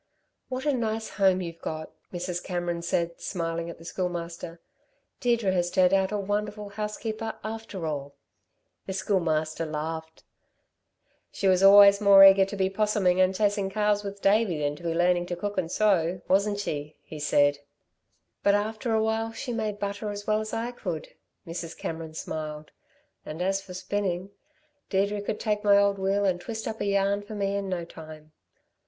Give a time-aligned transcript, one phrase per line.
[0.49, 2.43] "What a nice home you've got," Mrs.
[2.43, 4.59] Cameron said, smiling at the Schoolmaster.
[5.19, 8.15] "Deirdre has turned out a wonderful housekeeper after all."
[8.87, 10.23] The Schoolmaster laughed.
[11.31, 14.81] "She was always more eager to be 'possuming and chasing calves with Davey than to
[14.81, 17.59] be learning to cook and sew, wasn't she?" he said.
[18.41, 21.09] "But after a while she made butter as well as I could."
[21.45, 21.77] Mrs.
[21.77, 22.71] Cameron smiled.
[23.23, 24.31] "And as for spinning,
[24.89, 27.85] Deirdre could take my old wheel and twist up a yarn for me in no
[27.85, 28.31] time.